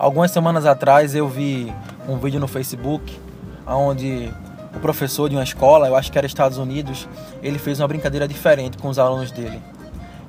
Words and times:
Algumas 0.00 0.30
semanas 0.30 0.64
atrás 0.64 1.14
eu 1.14 1.28
vi 1.28 1.70
um 2.08 2.16
vídeo 2.16 2.40
no 2.40 2.48
Facebook 2.48 3.20
onde 3.66 4.32
o 4.74 4.80
professor 4.80 5.28
de 5.28 5.36
uma 5.36 5.44
escola, 5.44 5.88
eu 5.88 5.94
acho 5.94 6.10
que 6.10 6.16
era 6.16 6.26
Estados 6.26 6.56
Unidos, 6.56 7.06
ele 7.42 7.58
fez 7.58 7.78
uma 7.78 7.86
brincadeira 7.86 8.26
diferente 8.26 8.78
com 8.78 8.88
os 8.88 8.98
alunos 8.98 9.30
dele. 9.30 9.60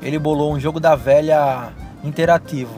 Ele 0.02 0.20
bolou 0.20 0.54
um 0.54 0.60
jogo 0.60 0.78
da 0.78 0.94
velha 0.94 1.70
interativo, 2.04 2.76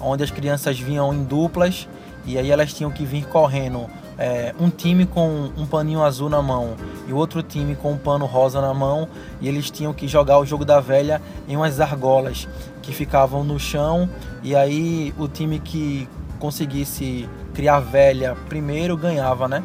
onde 0.00 0.24
as 0.24 0.32
crianças 0.32 0.80
vinham 0.80 1.14
em 1.14 1.22
duplas 1.22 1.88
e 2.26 2.36
aí 2.36 2.50
elas 2.50 2.74
tinham 2.74 2.90
que 2.90 3.04
vir 3.04 3.24
correndo. 3.26 3.88
É, 4.18 4.52
um 4.58 4.68
time 4.68 5.06
com 5.06 5.48
um 5.56 5.64
paninho 5.64 6.02
azul 6.02 6.28
na 6.28 6.42
mão 6.42 6.74
e 7.06 7.12
outro 7.12 7.40
time 7.40 7.76
com 7.76 7.92
um 7.92 7.96
pano 7.96 8.26
rosa 8.26 8.60
na 8.60 8.74
mão 8.74 9.08
e 9.40 9.48
eles 9.48 9.70
tinham 9.70 9.94
que 9.94 10.08
jogar 10.08 10.38
o 10.38 10.44
jogo 10.44 10.64
da 10.64 10.80
velha 10.80 11.22
em 11.46 11.56
umas 11.56 11.80
argolas 11.80 12.48
que 12.82 12.92
ficavam 12.92 13.44
no 13.44 13.60
chão 13.60 14.10
e 14.42 14.56
aí 14.56 15.14
o 15.16 15.28
time 15.28 15.58
que 15.60 16.08
conseguisse 16.42 17.28
criar 17.54 17.78
velha 17.78 18.36
primeiro 18.48 18.96
ganhava, 18.96 19.46
né? 19.46 19.62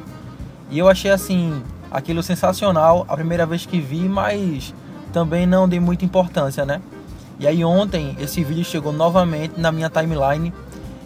E 0.69 0.77
eu 0.77 0.87
achei 0.87 1.09
assim 1.09 1.63
aquilo 1.89 2.21
sensacional 2.21 3.03
a 3.09 3.15
primeira 3.15 3.47
vez 3.47 3.65
que 3.65 3.79
vi, 3.79 4.07
mas 4.07 4.75
também 5.11 5.47
não 5.47 5.67
dei 5.67 5.79
muita 5.79 6.05
importância, 6.05 6.67
né? 6.67 6.79
E 7.39 7.47
aí 7.47 7.65
ontem 7.65 8.15
esse 8.19 8.43
vídeo 8.43 8.63
chegou 8.63 8.93
novamente 8.93 9.59
na 9.59 9.71
minha 9.71 9.89
timeline 9.89 10.53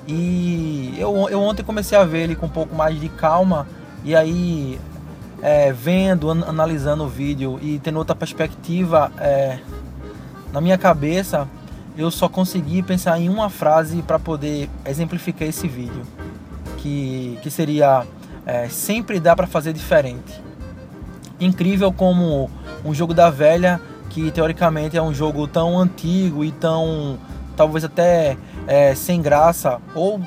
e 0.05 0.93
eu, 0.97 1.29
eu 1.29 1.39
ontem 1.41 1.63
comecei 1.63 1.97
a 1.97 2.03
ver 2.03 2.23
ele 2.23 2.35
com 2.35 2.47
um 2.47 2.49
pouco 2.49 2.75
mais 2.75 2.99
de 2.99 3.07
calma 3.07 3.65
e 4.03 4.13
aí 4.13 4.77
é, 5.41 5.71
vendo, 5.71 6.29
an 6.29 6.43
analisando 6.47 7.05
o 7.05 7.07
vídeo 7.07 7.57
e 7.61 7.79
tendo 7.79 7.97
outra 7.97 8.15
perspectiva 8.15 9.09
é, 9.17 9.59
na 10.51 10.59
minha 10.59 10.77
cabeça, 10.77 11.47
eu 12.01 12.11
só 12.11 12.27
consegui 12.27 12.81
pensar 12.81 13.19
em 13.19 13.29
uma 13.29 13.49
frase 13.49 14.01
para 14.01 14.19
poder 14.19 14.69
exemplificar 14.85 15.47
esse 15.47 15.67
vídeo, 15.67 16.03
que, 16.77 17.37
que 17.41 17.49
seria 17.49 18.05
é, 18.45 18.67
sempre 18.69 19.19
dá 19.19 19.35
para 19.35 19.47
fazer 19.47 19.73
diferente. 19.73 20.41
Incrível 21.39 21.91
como 21.91 22.49
um 22.83 22.93
jogo 22.93 23.13
da 23.13 23.29
velha, 23.29 23.79
que 24.09 24.31
teoricamente 24.31 24.97
é 24.97 25.01
um 25.01 25.13
jogo 25.13 25.47
tão 25.47 25.77
antigo 25.79 26.43
e 26.43 26.51
tão 26.51 27.17
talvez 27.55 27.83
até 27.83 28.37
é, 28.67 28.95
sem 28.95 29.21
graça, 29.21 29.79
ou 29.93 30.19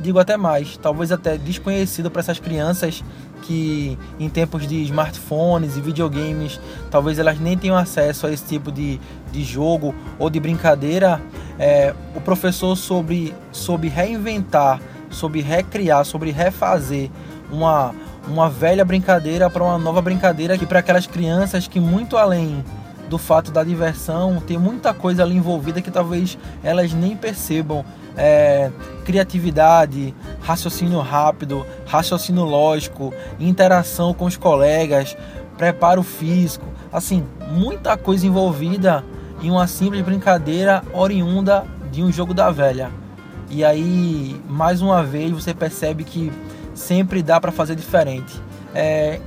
digo 0.00 0.18
até 0.18 0.36
mais, 0.36 0.76
talvez 0.76 1.12
até 1.12 1.36
desconhecido 1.36 2.10
para 2.10 2.20
essas 2.20 2.38
crianças 2.38 3.02
que 3.42 3.98
em 4.18 4.28
tempos 4.28 4.66
de 4.66 4.82
smartphones 4.84 5.76
e 5.76 5.80
videogames, 5.80 6.60
talvez 6.90 7.18
elas 7.18 7.38
nem 7.38 7.56
tenham 7.56 7.76
acesso 7.76 8.26
a 8.26 8.32
esse 8.32 8.44
tipo 8.44 8.70
de, 8.70 9.00
de 9.32 9.42
jogo 9.42 9.94
ou 10.18 10.30
de 10.30 10.38
brincadeira, 10.38 11.20
é, 11.58 11.94
o 12.14 12.20
professor 12.20 12.76
sobre, 12.76 13.34
sobre 13.50 13.88
reinventar, 13.88 14.80
sobre 15.10 15.40
recriar, 15.40 16.04
sobre 16.04 16.30
refazer 16.30 17.10
uma, 17.50 17.94
uma 18.26 18.48
velha 18.48 18.84
brincadeira 18.84 19.50
para 19.50 19.62
uma 19.62 19.78
nova 19.78 20.00
brincadeira 20.00 20.56
que 20.56 20.66
para 20.66 20.78
aquelas 20.78 21.06
crianças 21.06 21.68
que 21.68 21.80
muito 21.80 22.16
além 22.16 22.64
do 23.08 23.18
fato 23.18 23.50
da 23.50 23.62
diversão 23.62 24.40
tem 24.40 24.56
muita 24.56 24.94
coisa 24.94 25.22
ali 25.22 25.36
envolvida 25.36 25.82
que 25.82 25.90
talvez 25.90 26.38
elas 26.62 26.94
nem 26.94 27.14
percebam 27.14 27.84
é, 28.16 28.70
criatividade, 29.04 30.14
raciocínio 30.40 31.00
rápido, 31.00 31.66
raciocínio 31.86 32.44
lógico, 32.44 33.12
interação 33.38 34.12
com 34.12 34.24
os 34.24 34.36
colegas, 34.36 35.16
preparo 35.56 36.02
físico, 36.02 36.66
assim, 36.92 37.24
muita 37.50 37.96
coisa 37.96 38.26
envolvida 38.26 39.04
em 39.42 39.50
uma 39.50 39.66
simples 39.66 40.02
brincadeira 40.02 40.82
oriunda 40.92 41.64
de 41.90 42.02
um 42.02 42.12
jogo 42.12 42.32
da 42.32 42.50
velha. 42.50 42.90
E 43.50 43.64
aí, 43.64 44.40
mais 44.48 44.80
uma 44.80 45.02
vez, 45.02 45.30
você 45.30 45.52
percebe 45.52 46.04
que 46.04 46.32
sempre 46.74 47.22
dá 47.22 47.40
para 47.40 47.52
fazer 47.52 47.74
diferente. 47.74 48.40
É 48.74 49.20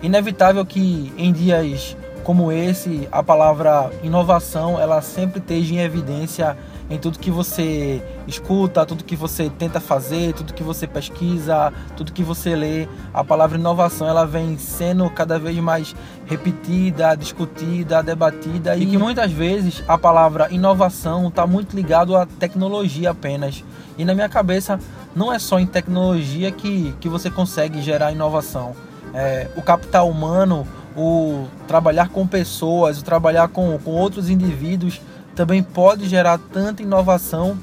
inevitável 0.00 0.64
que 0.64 1.12
em 1.16 1.32
dias 1.32 1.96
como 2.28 2.52
esse, 2.52 3.08
a 3.10 3.22
palavra 3.22 3.90
inovação, 4.02 4.78
ela 4.78 5.00
sempre 5.00 5.40
esteja 5.40 5.74
em 5.74 5.78
evidência 5.78 6.58
em 6.90 6.98
tudo 6.98 7.18
que 7.18 7.30
você 7.30 8.02
escuta, 8.26 8.86
tudo 8.86 9.04
que 9.04 9.14
você 9.14 9.50
tenta 9.50 9.80
fazer, 9.80 10.32
tudo 10.32 10.54
que 10.54 10.62
você 10.62 10.86
pesquisa, 10.86 11.72
tudo 11.96 12.12
que 12.12 12.22
você 12.22 12.56
lê. 12.56 12.88
A 13.12 13.22
palavra 13.22 13.58
inovação 13.58 14.08
ela 14.08 14.24
vem 14.24 14.56
sendo 14.56 15.08
cada 15.10 15.38
vez 15.38 15.58
mais 15.58 15.94
repetida, 16.26 17.14
discutida, 17.14 18.02
debatida 18.02 18.76
e 18.76 18.86
que 18.86 18.96
muitas 18.96 19.30
vezes 19.30 19.82
a 19.86 19.98
palavra 19.98 20.48
inovação 20.50 21.28
está 21.28 21.46
muito 21.46 21.76
ligado 21.76 22.16
à 22.16 22.24
tecnologia 22.24 23.10
apenas. 23.10 23.62
E 23.98 24.04
na 24.04 24.14
minha 24.14 24.28
cabeça 24.28 24.78
não 25.14 25.32
é 25.32 25.38
só 25.38 25.58
em 25.58 25.66
tecnologia 25.66 26.50
que, 26.50 26.94
que 27.00 27.08
você 27.08 27.30
consegue 27.30 27.82
gerar 27.82 28.12
inovação. 28.12 28.74
É, 29.12 29.48
o 29.56 29.62
capital 29.62 30.08
humano, 30.08 30.66
o 30.96 31.46
trabalhar 31.66 32.08
com 32.08 32.26
pessoas, 32.26 33.00
o 33.00 33.04
trabalhar 33.04 33.48
com, 33.48 33.78
com 33.78 33.90
outros 33.90 34.30
indivíduos 34.30 35.00
também 35.38 35.62
pode 35.62 36.08
gerar 36.08 36.36
tanta 36.36 36.82
inovação 36.82 37.56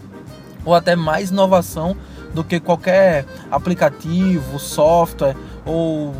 ou 0.64 0.74
até 0.74 0.96
mais 0.96 1.30
inovação 1.30 1.94
do 2.34 2.42
que 2.42 2.58
qualquer 2.58 3.26
aplicativo, 3.52 4.58
software 4.58 5.36
ou 5.66 6.14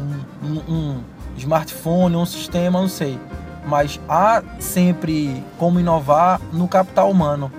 um, 0.44 0.60
um 0.68 1.04
smartphone, 1.38 2.18
um 2.18 2.26
sistema, 2.26 2.82
não 2.82 2.90
sei. 2.90 3.18
Mas 3.66 4.02
há 4.10 4.44
sempre 4.60 5.42
como 5.58 5.80
inovar 5.80 6.42
no 6.52 6.68
capital 6.68 7.10
humano. 7.10 7.50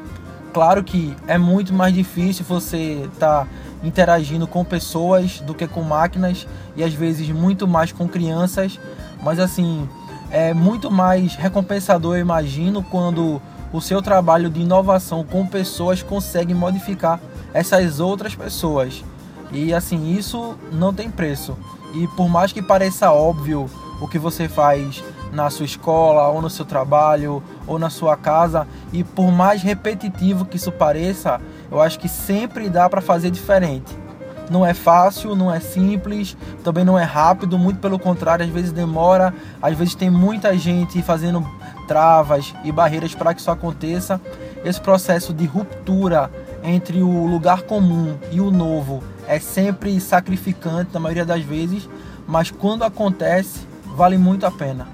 Claro 0.52 0.84
que 0.84 1.16
é 1.26 1.38
muito 1.38 1.72
mais 1.72 1.94
difícil 1.94 2.44
você 2.46 3.08
estar 3.10 3.46
tá 3.46 3.48
interagindo 3.82 4.46
com 4.46 4.62
pessoas 4.62 5.40
do 5.40 5.54
que 5.54 5.66
com 5.66 5.80
máquinas 5.80 6.46
e 6.76 6.84
às 6.84 6.92
vezes 6.92 7.30
muito 7.30 7.66
mais 7.66 7.92
com 7.92 8.06
crianças, 8.06 8.78
mas 9.22 9.40
assim, 9.40 9.88
é 10.30 10.52
muito 10.52 10.90
mais 10.90 11.34
recompensador, 11.34 12.16
eu 12.16 12.20
imagino, 12.20 12.82
quando 12.82 13.40
o 13.72 13.80
seu 13.80 14.00
trabalho 14.00 14.48
de 14.48 14.60
inovação 14.60 15.24
com 15.24 15.46
pessoas 15.46 16.02
consegue 16.02 16.54
modificar 16.54 17.20
essas 17.52 18.00
outras 18.00 18.34
pessoas. 18.34 19.04
E 19.52 19.72
assim, 19.72 20.14
isso 20.16 20.54
não 20.72 20.92
tem 20.92 21.10
preço. 21.10 21.56
E 21.94 22.06
por 22.08 22.28
mais 22.28 22.52
que 22.52 22.62
pareça 22.62 23.10
óbvio 23.10 23.70
o 24.00 24.08
que 24.08 24.18
você 24.18 24.48
faz 24.48 25.02
na 25.32 25.50
sua 25.50 25.66
escola, 25.66 26.28
ou 26.28 26.40
no 26.40 26.50
seu 26.50 26.64
trabalho, 26.64 27.42
ou 27.66 27.78
na 27.78 27.90
sua 27.90 28.16
casa, 28.16 28.66
e 28.92 29.02
por 29.02 29.30
mais 29.30 29.62
repetitivo 29.62 30.44
que 30.44 30.56
isso 30.56 30.72
pareça, 30.72 31.40
eu 31.70 31.80
acho 31.80 31.98
que 31.98 32.08
sempre 32.08 32.68
dá 32.68 32.88
para 32.88 33.00
fazer 33.00 33.30
diferente. 33.30 34.05
Não 34.50 34.64
é 34.64 34.72
fácil, 34.72 35.34
não 35.34 35.52
é 35.52 35.58
simples, 35.58 36.36
também 36.62 36.84
não 36.84 36.98
é 36.98 37.02
rápido, 37.02 37.58
muito 37.58 37.80
pelo 37.80 37.98
contrário, 37.98 38.44
às 38.44 38.50
vezes 38.50 38.72
demora, 38.72 39.34
às 39.60 39.76
vezes 39.76 39.94
tem 39.94 40.08
muita 40.08 40.56
gente 40.56 41.02
fazendo 41.02 41.46
travas 41.88 42.54
e 42.64 42.70
barreiras 42.70 43.14
para 43.14 43.34
que 43.34 43.40
isso 43.40 43.50
aconteça. 43.50 44.20
Esse 44.64 44.80
processo 44.80 45.32
de 45.32 45.46
ruptura 45.46 46.30
entre 46.62 47.02
o 47.02 47.26
lugar 47.26 47.62
comum 47.62 48.16
e 48.30 48.40
o 48.40 48.50
novo 48.50 49.02
é 49.26 49.38
sempre 49.38 50.00
sacrificante 50.00 50.90
na 50.94 51.00
maioria 51.00 51.24
das 51.24 51.42
vezes, 51.42 51.88
mas 52.26 52.50
quando 52.50 52.84
acontece, 52.84 53.60
vale 53.96 54.16
muito 54.16 54.46
a 54.46 54.50
pena. 54.50 54.86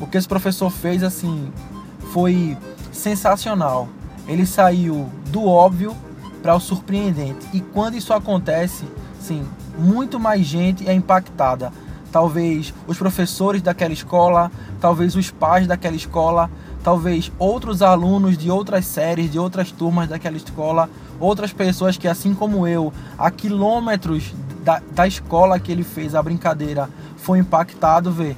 O 0.00 0.06
que 0.06 0.16
esse 0.16 0.28
professor 0.28 0.70
fez 0.70 1.02
assim 1.02 1.52
foi 2.12 2.56
sensacional. 2.92 3.88
Ele 4.26 4.46
saiu 4.46 5.10
do 5.26 5.46
óbvio 5.46 5.94
para 6.44 6.54
o 6.54 6.60
surpreendente. 6.60 7.48
E 7.54 7.60
quando 7.62 7.94
isso 7.94 8.12
acontece, 8.12 8.84
sim, 9.18 9.46
muito 9.78 10.20
mais 10.20 10.44
gente 10.44 10.86
é 10.86 10.92
impactada 10.92 11.72
talvez 12.12 12.72
os 12.86 12.96
professores 12.96 13.60
daquela 13.60 13.92
escola, 13.92 14.52
talvez 14.80 15.16
os 15.16 15.32
pais 15.32 15.66
daquela 15.66 15.96
escola, 15.96 16.48
talvez 16.84 17.32
outros 17.40 17.82
alunos 17.82 18.38
de 18.38 18.52
outras 18.52 18.84
séries, 18.84 19.32
de 19.32 19.36
outras 19.36 19.72
turmas 19.72 20.08
daquela 20.08 20.36
escola, 20.36 20.88
outras 21.18 21.52
pessoas 21.52 21.96
que, 21.96 22.06
assim 22.06 22.32
como 22.32 22.68
eu, 22.68 22.92
a 23.18 23.32
quilômetros 23.32 24.32
da, 24.62 24.80
da 24.92 25.08
escola 25.08 25.58
que 25.58 25.72
ele 25.72 25.82
fez 25.82 26.14
a 26.14 26.22
brincadeira, 26.22 26.88
foi 27.16 27.40
impactado, 27.40 28.12
ver. 28.12 28.36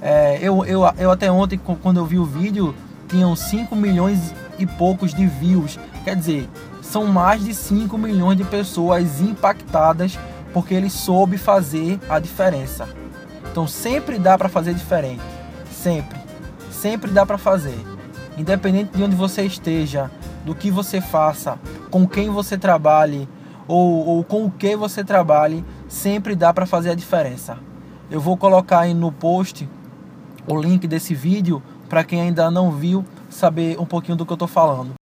É, 0.00 0.38
eu, 0.40 0.64
eu, 0.64 0.80
eu 0.96 1.10
até 1.10 1.30
ontem, 1.30 1.60
quando 1.82 1.98
eu 1.98 2.06
vi 2.06 2.18
o 2.18 2.24
vídeo, 2.24 2.74
tinham 3.06 3.36
5 3.36 3.76
milhões 3.76 4.34
e 4.58 4.64
poucos 4.64 5.12
de 5.12 5.26
views. 5.26 5.78
Quer 6.04 6.16
dizer, 6.16 6.48
são 6.90 7.06
mais 7.06 7.44
de 7.44 7.54
5 7.54 7.96
milhões 7.96 8.36
de 8.36 8.42
pessoas 8.42 9.20
impactadas 9.20 10.18
porque 10.52 10.74
ele 10.74 10.90
soube 10.90 11.38
fazer 11.38 12.00
a 12.08 12.18
diferença. 12.18 12.88
Então 13.48 13.66
sempre 13.68 14.18
dá 14.18 14.36
para 14.36 14.48
fazer 14.48 14.74
diferente, 14.74 15.22
sempre, 15.70 16.18
sempre 16.72 17.12
dá 17.12 17.24
para 17.24 17.38
fazer, 17.38 17.78
independente 18.36 18.96
de 18.96 19.04
onde 19.04 19.14
você 19.14 19.42
esteja, 19.42 20.10
do 20.44 20.52
que 20.52 20.68
você 20.68 21.00
faça, 21.00 21.60
com 21.92 22.06
quem 22.08 22.28
você 22.28 22.58
trabalhe 22.58 23.28
ou, 23.68 24.06
ou 24.06 24.24
com 24.24 24.46
o 24.46 24.50
que 24.50 24.74
você 24.74 25.04
trabalhe, 25.04 25.64
sempre 25.88 26.34
dá 26.34 26.52
para 26.52 26.66
fazer 26.66 26.90
a 26.90 26.94
diferença. 26.94 27.56
Eu 28.10 28.20
vou 28.20 28.36
colocar 28.36 28.80
aí 28.80 28.94
no 28.94 29.12
post 29.12 29.68
o 30.44 30.60
link 30.60 30.88
desse 30.88 31.14
vídeo 31.14 31.62
para 31.88 32.02
quem 32.02 32.20
ainda 32.20 32.50
não 32.50 32.72
viu 32.72 33.04
saber 33.28 33.78
um 33.78 33.86
pouquinho 33.86 34.16
do 34.16 34.26
que 34.26 34.32
eu 34.32 34.34
estou 34.34 34.48
falando. 34.48 34.99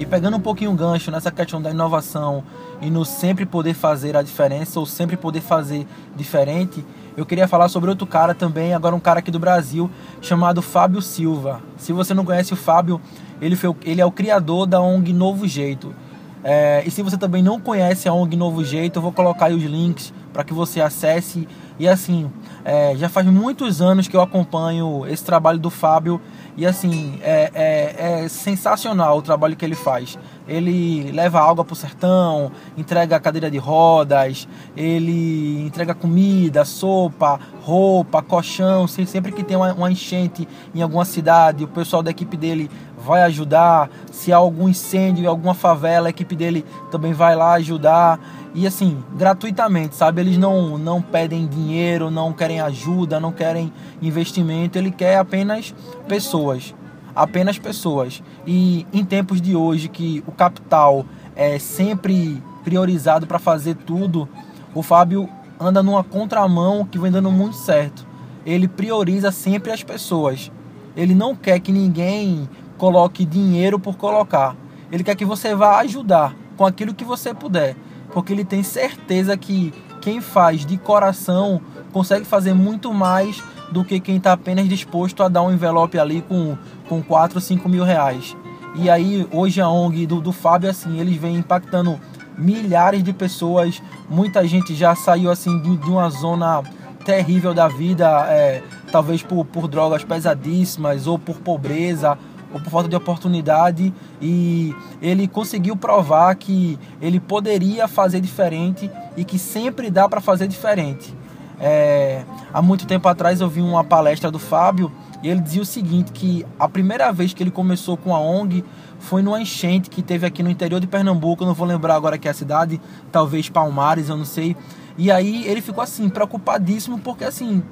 E 0.00 0.06
pegando 0.06 0.38
um 0.38 0.40
pouquinho 0.40 0.70
o 0.70 0.74
gancho 0.74 1.10
nessa 1.10 1.30
questão 1.30 1.60
da 1.60 1.70
inovação 1.70 2.42
e 2.80 2.90
no 2.90 3.04
sempre 3.04 3.44
poder 3.44 3.74
fazer 3.74 4.16
a 4.16 4.22
diferença 4.22 4.80
ou 4.80 4.86
sempre 4.86 5.14
poder 5.14 5.42
fazer 5.42 5.86
diferente, 6.16 6.82
eu 7.18 7.26
queria 7.26 7.46
falar 7.46 7.68
sobre 7.68 7.90
outro 7.90 8.06
cara 8.06 8.34
também, 8.34 8.72
agora 8.72 8.96
um 8.96 8.98
cara 8.98 9.18
aqui 9.18 9.30
do 9.30 9.38
Brasil, 9.38 9.90
chamado 10.22 10.62
Fábio 10.62 11.02
Silva. 11.02 11.60
Se 11.76 11.92
você 11.92 12.14
não 12.14 12.24
conhece 12.24 12.50
o 12.54 12.56
Fábio, 12.56 12.98
ele, 13.42 13.54
foi, 13.54 13.76
ele 13.82 14.00
é 14.00 14.06
o 14.06 14.10
criador 14.10 14.66
da 14.66 14.80
ONG 14.80 15.12
Novo 15.12 15.46
Jeito. 15.46 15.94
É, 16.42 16.82
e 16.86 16.90
se 16.90 17.02
você 17.02 17.18
também 17.18 17.42
não 17.42 17.60
conhece 17.60 18.08
a 18.08 18.14
ONG 18.14 18.38
Novo 18.38 18.64
Jeito, 18.64 18.96
eu 18.96 19.02
vou 19.02 19.12
colocar 19.12 19.46
aí 19.46 19.54
os 19.54 19.62
links 19.62 20.14
para 20.32 20.42
que 20.42 20.54
você 20.54 20.80
acesse. 20.80 21.46
E 21.78 21.86
assim, 21.86 22.32
é, 22.64 22.94
já 22.96 23.08
faz 23.08 23.26
muitos 23.26 23.80
anos 23.80 24.06
que 24.06 24.16
eu 24.16 24.20
acompanho 24.20 25.06
esse 25.06 25.24
trabalho 25.24 25.58
do 25.58 25.70
Fábio 25.70 26.20
e 26.56 26.66
assim, 26.66 27.18
é, 27.22 27.50
é, 27.54 28.22
é 28.24 28.28
sensacional 28.28 29.18
o 29.18 29.22
trabalho 29.22 29.56
que 29.56 29.64
ele 29.64 29.74
faz. 29.76 30.18
Ele 30.50 31.12
leva 31.12 31.40
água 31.40 31.64
para 31.64 31.72
o 31.72 31.76
sertão, 31.76 32.50
entrega 32.76 33.20
cadeira 33.20 33.48
de 33.48 33.56
rodas, 33.56 34.48
ele 34.76 35.64
entrega 35.64 35.94
comida, 35.94 36.64
sopa, 36.64 37.38
roupa, 37.62 38.20
colchão. 38.20 38.88
Sempre 38.88 39.30
que 39.30 39.44
tem 39.44 39.56
uma, 39.56 39.90
enchente 39.90 40.48
em 40.74 40.82
alguma 40.82 41.04
cidade, 41.04 41.62
o 41.62 41.68
pessoal 41.68 42.02
da 42.02 42.10
equipe 42.10 42.36
dele 42.36 42.68
vai 42.98 43.22
ajudar. 43.22 43.88
Se 44.10 44.32
há 44.32 44.36
algum 44.38 44.68
incêndio 44.68 45.22
em 45.22 45.26
alguma 45.28 45.54
favela, 45.54 46.08
a 46.08 46.10
equipe 46.10 46.34
dele 46.34 46.64
também 46.90 47.12
vai 47.12 47.36
lá 47.36 47.52
ajudar 47.52 48.18
e 48.52 48.66
assim, 48.66 48.98
gratuitamente, 49.16 49.94
sabe? 49.94 50.20
Eles 50.20 50.36
não, 50.36 50.76
não 50.76 51.00
pedem 51.00 51.46
dinheiro, 51.46 52.10
não 52.10 52.32
querem 52.32 52.60
ajuda, 52.60 53.20
não 53.20 53.30
querem 53.30 53.72
investimento, 54.02 54.76
ele 54.76 54.90
quer 54.90 55.18
apenas 55.18 55.72
pessoas. 56.08 56.74
Apenas 57.14 57.58
pessoas. 57.58 58.22
E 58.46 58.86
em 58.92 59.04
tempos 59.04 59.40
de 59.40 59.54
hoje 59.56 59.88
que 59.88 60.22
o 60.26 60.32
capital 60.32 61.04
é 61.34 61.58
sempre 61.58 62.42
priorizado 62.64 63.26
para 63.26 63.38
fazer 63.38 63.74
tudo, 63.74 64.28
o 64.74 64.82
Fábio 64.82 65.28
anda 65.58 65.82
numa 65.82 66.04
contramão 66.04 66.84
que 66.84 66.98
vem 66.98 67.10
dando 67.10 67.30
muito 67.30 67.56
certo. 67.56 68.06
Ele 68.44 68.68
prioriza 68.68 69.30
sempre 69.30 69.70
as 69.70 69.82
pessoas. 69.82 70.50
Ele 70.96 71.14
não 71.14 71.34
quer 71.34 71.60
que 71.60 71.72
ninguém 71.72 72.48
coloque 72.78 73.24
dinheiro 73.24 73.78
por 73.78 73.96
colocar. 73.96 74.56
Ele 74.90 75.04
quer 75.04 75.14
que 75.14 75.24
você 75.24 75.54
vá 75.54 75.78
ajudar 75.80 76.34
com 76.56 76.64
aquilo 76.64 76.94
que 76.94 77.04
você 77.04 77.32
puder 77.34 77.76
porque 78.12 78.32
ele 78.32 78.44
tem 78.44 78.62
certeza 78.62 79.36
que 79.36 79.72
quem 80.00 80.20
faz 80.20 80.64
de 80.64 80.76
coração 80.76 81.60
consegue 81.92 82.24
fazer 82.24 82.54
muito 82.54 82.92
mais 82.92 83.42
do 83.70 83.84
que 83.84 84.00
quem 84.00 84.16
está 84.16 84.32
apenas 84.32 84.68
disposto 84.68 85.22
a 85.22 85.28
dar 85.28 85.42
um 85.42 85.52
envelope 85.52 85.98
ali 85.98 86.22
com, 86.22 86.56
com 86.90 87.00
4, 87.00 87.40
5 87.40 87.68
mil 87.68 87.84
reais. 87.84 88.36
E 88.74 88.90
aí, 88.90 89.24
hoje 89.30 89.60
a 89.60 89.68
ONG 89.68 90.08
do, 90.08 90.20
do 90.20 90.32
Fábio, 90.32 90.68
assim, 90.68 90.98
eles 90.98 91.16
vêm 91.16 91.36
impactando 91.36 92.00
milhares 92.36 93.00
de 93.04 93.12
pessoas. 93.12 93.80
Muita 94.08 94.44
gente 94.44 94.74
já 94.74 94.96
saiu, 94.96 95.30
assim, 95.30 95.56
de, 95.60 95.76
de 95.76 95.88
uma 95.88 96.10
zona 96.10 96.64
terrível 97.04 97.54
da 97.54 97.68
vida, 97.68 98.08
é, 98.28 98.60
talvez 98.90 99.22
por, 99.22 99.44
por 99.44 99.68
drogas 99.68 100.02
pesadíssimas 100.02 101.06
ou 101.06 101.16
por 101.16 101.36
pobreza 101.36 102.18
ou 102.52 102.60
por 102.60 102.70
falta 102.70 102.88
de 102.88 102.96
oportunidade 102.96 103.94
e 104.20 104.74
ele 105.00 105.28
conseguiu 105.28 105.76
provar 105.76 106.34
que 106.34 106.76
ele 107.00 107.20
poderia 107.20 107.86
fazer 107.86 108.20
diferente 108.20 108.90
e 109.16 109.24
que 109.24 109.38
sempre 109.38 109.88
dá 109.88 110.08
para 110.08 110.20
fazer 110.20 110.48
diferente. 110.48 111.14
É, 111.60 112.24
há 112.52 112.60
muito 112.60 112.86
tempo 112.86 113.06
atrás 113.08 113.40
eu 113.40 113.48
vi 113.48 113.60
uma 113.60 113.84
palestra 113.84 114.30
do 114.30 114.38
Fábio 114.38 114.90
e 115.22 115.28
ele 115.28 115.40
dizia 115.40 115.62
o 115.62 115.66
seguinte 115.66 116.12
que 116.12 116.46
a 116.58 116.68
primeira 116.68 117.12
vez 117.12 117.34
que 117.34 117.42
ele 117.42 117.50
começou 117.50 117.96
com 117.96 118.14
a 118.14 118.20
ONG 118.20 118.64
foi 118.98 119.22
numa 119.22 119.40
enchente 119.40 119.90
que 119.90 120.02
teve 120.02 120.26
aqui 120.26 120.42
no 120.42 120.50
interior 120.50 120.80
de 120.80 120.86
Pernambuco, 120.86 121.42
eu 121.42 121.46
não 121.46 121.54
vou 121.54 121.66
lembrar 121.66 121.94
agora 121.94 122.18
que 122.18 122.28
é 122.28 122.30
a 122.30 122.34
cidade, 122.34 122.80
talvez 123.12 123.48
Palmares, 123.48 124.08
eu 124.08 124.16
não 124.16 124.24
sei. 124.24 124.56
E 124.96 125.10
aí 125.10 125.46
ele 125.46 125.60
ficou 125.60 125.82
assim 125.82 126.08
preocupadíssimo 126.08 126.98
porque 126.98 127.24
assim 127.24 127.62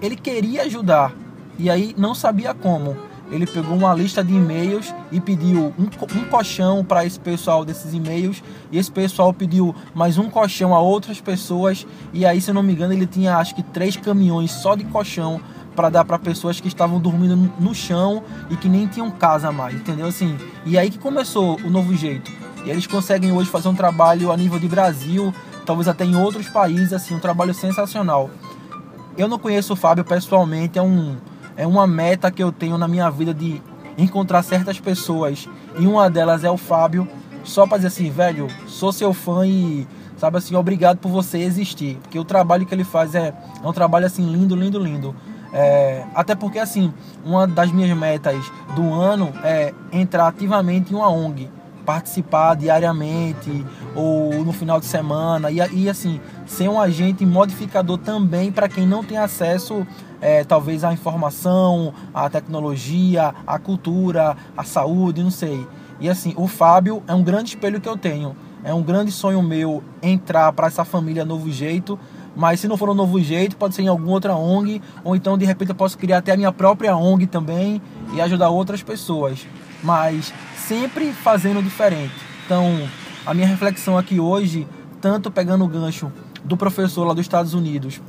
ele 0.00 0.16
queria 0.16 0.62
ajudar 0.62 1.12
e 1.58 1.68
aí 1.68 1.94
não 1.96 2.14
sabia 2.14 2.54
como 2.54 2.96
ele 3.30 3.46
pegou 3.46 3.76
uma 3.76 3.94
lista 3.94 4.24
de 4.24 4.32
e-mails 4.32 4.94
e 5.12 5.20
pediu 5.20 5.74
um, 5.78 5.84
um 5.84 6.24
colchão 6.30 6.84
para 6.84 7.04
esse 7.04 7.20
pessoal 7.20 7.64
desses 7.64 7.92
e-mails 7.92 8.42
e 8.72 8.78
esse 8.78 8.90
pessoal 8.90 9.34
pediu 9.34 9.74
mais 9.94 10.16
um 10.16 10.30
colchão 10.30 10.74
a 10.74 10.80
outras 10.80 11.20
pessoas 11.20 11.86
e 12.12 12.24
aí 12.24 12.40
se 12.40 12.50
eu 12.50 12.54
não 12.54 12.62
me 12.62 12.72
engano 12.72 12.92
ele 12.92 13.06
tinha 13.06 13.36
acho 13.36 13.54
que 13.54 13.62
três 13.62 13.96
caminhões 13.96 14.50
só 14.50 14.74
de 14.74 14.84
colchão 14.84 15.40
para 15.78 15.90
dar 15.90 16.04
para 16.04 16.18
pessoas 16.18 16.58
que 16.58 16.66
estavam 16.66 16.98
dormindo 16.98 17.36
no 17.60 17.72
chão 17.72 18.24
e 18.50 18.56
que 18.56 18.68
nem 18.68 18.88
tinham 18.88 19.12
casa 19.12 19.52
mais, 19.52 19.76
entendeu 19.76 20.08
assim? 20.08 20.36
E 20.66 20.76
aí 20.76 20.90
que 20.90 20.98
começou 20.98 21.56
o 21.60 21.70
novo 21.70 21.94
jeito. 21.94 22.32
E 22.64 22.70
eles 22.70 22.84
conseguem 22.84 23.30
hoje 23.30 23.48
fazer 23.48 23.68
um 23.68 23.76
trabalho 23.76 24.32
a 24.32 24.36
nível 24.36 24.58
de 24.58 24.66
Brasil, 24.66 25.32
talvez 25.64 25.86
até 25.86 26.04
em 26.04 26.16
outros 26.16 26.48
países, 26.48 26.92
assim, 26.92 27.14
um 27.14 27.20
trabalho 27.20 27.54
sensacional. 27.54 28.28
Eu 29.16 29.28
não 29.28 29.38
conheço 29.38 29.74
o 29.74 29.76
Fábio 29.76 30.04
pessoalmente, 30.04 30.80
é 30.80 30.82
um 30.82 31.16
é 31.56 31.64
uma 31.64 31.86
meta 31.86 32.28
que 32.28 32.42
eu 32.42 32.50
tenho 32.50 32.76
na 32.76 32.88
minha 32.88 33.08
vida 33.08 33.32
de 33.32 33.62
encontrar 33.96 34.42
certas 34.42 34.80
pessoas 34.80 35.48
e 35.78 35.86
uma 35.86 36.10
delas 36.10 36.42
é 36.42 36.50
o 36.50 36.56
Fábio, 36.56 37.06
só 37.44 37.68
para 37.68 37.78
dizer 37.78 37.88
assim, 37.88 38.10
velho, 38.10 38.48
sou 38.66 38.92
seu 38.92 39.14
fã 39.14 39.46
e 39.46 39.86
sabe 40.16 40.38
assim, 40.38 40.56
obrigado 40.56 40.98
por 40.98 41.10
você 41.10 41.38
existir, 41.38 41.98
porque 42.02 42.18
o 42.18 42.24
trabalho 42.24 42.66
que 42.66 42.74
ele 42.74 42.82
faz 42.82 43.14
é, 43.14 43.32
é 43.62 43.66
um 43.66 43.72
trabalho 43.72 44.06
assim 44.06 44.28
lindo, 44.28 44.56
lindo, 44.56 44.78
lindo. 44.80 45.14
É, 45.52 46.04
até 46.14 46.34
porque 46.34 46.58
assim, 46.58 46.92
uma 47.24 47.46
das 47.46 47.72
minhas 47.72 47.96
metas 47.96 48.44
do 48.74 48.92
ano 48.92 49.32
é 49.42 49.72
entrar 49.92 50.28
ativamente 50.28 50.92
em 50.92 50.96
uma 50.96 51.08
ONG 51.08 51.50
participar 51.86 52.54
diariamente 52.54 53.64
ou 53.94 54.44
no 54.44 54.52
final 54.52 54.78
de 54.78 54.84
semana 54.84 55.50
e, 55.50 55.56
e 55.72 55.88
assim 55.88 56.20
ser 56.44 56.68
um 56.68 56.78
agente 56.78 57.24
modificador 57.24 57.96
também 57.96 58.52
para 58.52 58.68
quem 58.68 58.86
não 58.86 59.02
tem 59.02 59.16
acesso 59.16 59.86
é, 60.20 60.44
talvez 60.44 60.84
à 60.84 60.92
informação, 60.92 61.92
à 62.12 62.28
tecnologia, 62.28 63.34
à 63.46 63.58
cultura, 63.58 64.36
à 64.56 64.64
saúde, 64.64 65.22
não 65.22 65.30
sei. 65.30 65.66
E 66.00 66.08
assim, 66.08 66.34
o 66.36 66.46
Fábio 66.46 67.02
é 67.06 67.14
um 67.14 67.22
grande 67.22 67.50
espelho 67.50 67.80
que 67.80 67.88
eu 67.88 67.96
tenho. 67.96 68.36
É 68.64 68.74
um 68.74 68.82
grande 68.82 69.12
sonho 69.12 69.42
meu 69.42 69.82
entrar 70.02 70.52
para 70.52 70.66
essa 70.66 70.84
família 70.84 71.24
Novo 71.24 71.50
Jeito. 71.50 71.98
Mas 72.38 72.60
se 72.60 72.68
não 72.68 72.76
for 72.76 72.88
um 72.88 72.94
novo 72.94 73.20
jeito, 73.20 73.56
pode 73.56 73.74
ser 73.74 73.82
em 73.82 73.88
alguma 73.88 74.12
outra 74.12 74.36
ONG, 74.36 74.80
ou 75.02 75.16
então 75.16 75.36
de 75.36 75.44
repente 75.44 75.70
eu 75.70 75.74
posso 75.74 75.98
criar 75.98 76.18
até 76.18 76.30
a 76.30 76.36
minha 76.36 76.52
própria 76.52 76.96
ONG 76.96 77.26
também 77.26 77.82
e 78.14 78.20
ajudar 78.20 78.48
outras 78.48 78.80
pessoas. 78.80 79.44
Mas 79.82 80.32
sempre 80.56 81.12
fazendo 81.12 81.60
diferente. 81.60 82.14
Então, 82.46 82.88
a 83.26 83.34
minha 83.34 83.46
reflexão 83.46 83.98
aqui 83.98 84.20
hoje, 84.20 84.68
tanto 85.00 85.32
pegando 85.32 85.64
o 85.64 85.68
gancho 85.68 86.12
do 86.44 86.56
professor 86.56 87.04
lá 87.04 87.12
dos 87.12 87.22
Estados 87.22 87.54
Unidos, 87.54 88.00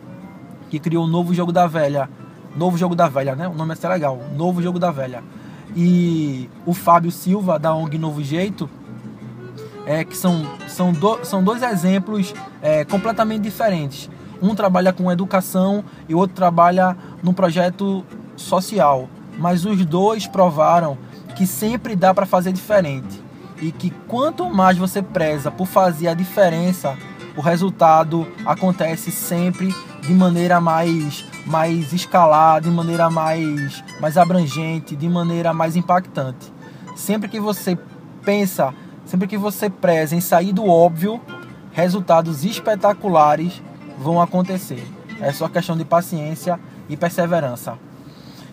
que 0.69 0.77
criou 0.77 1.05
o 1.05 1.07
novo 1.07 1.33
jogo 1.33 1.51
da 1.51 1.65
velha, 1.65 2.07
novo 2.55 2.77
jogo 2.77 2.93
da 2.93 3.09
velha, 3.09 3.35
né? 3.35 3.47
O 3.47 3.55
nome 3.55 3.71
é 3.71 3.73
até 3.73 3.89
legal, 3.89 4.21
novo 4.37 4.61
jogo 4.61 4.77
da 4.77 4.91
velha. 4.91 5.23
E 5.75 6.47
o 6.67 6.73
Fábio 6.75 7.11
Silva 7.11 7.57
da 7.57 7.73
ONG 7.73 7.97
Novo 7.97 8.23
Jeito, 8.23 8.69
é, 9.87 10.03
que 10.03 10.15
são, 10.15 10.45
são, 10.67 10.93
do, 10.93 11.25
são 11.25 11.43
dois 11.43 11.63
exemplos 11.63 12.31
é, 12.61 12.85
completamente 12.85 13.41
diferentes. 13.41 14.07
Um 14.41 14.55
trabalha 14.55 14.93
com 14.93 15.11
educação 15.11 15.83
e 16.07 16.15
o 16.15 16.17
outro 16.17 16.35
trabalha 16.35 16.95
num 17.21 17.33
projeto 17.33 18.05
social. 18.35 19.09
Mas 19.37 19.65
os 19.65 19.85
dois 19.85 20.27
provaram 20.27 20.97
que 21.35 21.45
sempre 21.47 21.95
dá 21.95 22.13
para 22.13 22.25
fazer 22.25 22.51
diferente 22.51 23.21
e 23.61 23.71
que 23.71 23.89
quanto 24.07 24.49
mais 24.49 24.77
você 24.77 25.01
preza 25.01 25.51
por 25.51 25.67
fazer 25.67 26.07
a 26.07 26.13
diferença, 26.13 26.97
o 27.35 27.41
resultado 27.41 28.27
acontece 28.45 29.11
sempre 29.11 29.73
de 30.01 30.13
maneira 30.13 30.59
mais 30.59 31.25
mais 31.45 31.93
escalada, 31.93 32.69
de 32.69 32.75
maneira 32.75 33.09
mais 33.09 33.83
mais 33.99 34.17
abrangente, 34.17 34.95
de 34.95 35.09
maneira 35.09 35.53
mais 35.53 35.75
impactante. 35.75 36.53
Sempre 36.95 37.29
que 37.29 37.39
você 37.39 37.77
pensa, 38.23 38.73
sempre 39.05 39.27
que 39.27 39.37
você 39.37 39.69
preza 39.69 40.15
em 40.15 40.21
sair 40.21 40.51
do 40.51 40.67
óbvio, 40.67 41.19
resultados 41.71 42.43
espetaculares 42.43 43.61
vão 43.99 44.21
acontecer. 44.21 44.83
É 45.19 45.31
só 45.31 45.49
questão 45.49 45.77
de 45.77 45.83
paciência 45.83 46.59
e 46.87 46.95
perseverança. 46.95 47.77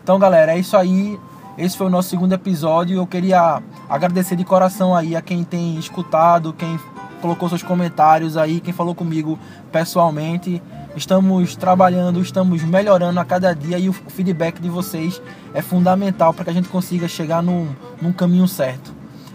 Então, 0.02 0.18
galera, 0.18 0.52
é 0.52 0.58
isso 0.58 0.76
aí. 0.76 1.18
Esse 1.56 1.76
foi 1.76 1.86
o 1.86 1.90
nosso 1.90 2.08
segundo 2.08 2.32
episódio. 2.32 2.96
Eu 2.96 3.06
queria 3.06 3.62
agradecer 3.88 4.36
de 4.36 4.44
coração 4.44 4.94
aí 4.94 5.16
a 5.16 5.22
quem 5.22 5.44
tem 5.44 5.78
escutado, 5.78 6.52
quem 6.52 6.78
colocou 7.22 7.48
seus 7.48 7.62
comentários 7.62 8.36
aí, 8.36 8.60
quem 8.60 8.74
falou 8.74 8.94
comigo 8.94 9.38
pessoalmente. 9.72 10.62
Estamos 10.94 11.56
trabalhando, 11.56 12.20
estamos 12.20 12.62
melhorando 12.62 13.20
a 13.20 13.24
cada 13.24 13.54
dia 13.54 13.78
e 13.78 13.88
o 13.88 13.92
feedback 13.92 14.60
de 14.60 14.68
vocês 14.68 15.20
é 15.54 15.62
fundamental 15.62 16.32
para 16.32 16.44
que 16.44 16.50
a 16.50 16.54
gente 16.54 16.68
consiga 16.68 17.06
chegar 17.06 17.42
num, 17.42 17.68
num 18.00 18.12
caminho 18.12 18.48
certo. 18.48 18.94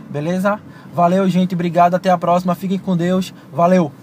Beleza? 0.10 0.60
Valeu, 0.94 1.28
gente. 1.30 1.56
Obrigado. 1.56 1.96
Até 1.96 2.10
a 2.10 2.18
próxima. 2.18 2.56
Fiquem 2.56 2.78
com 2.78 2.98
Deus. 2.98 3.34
Valeu! 3.54 4.01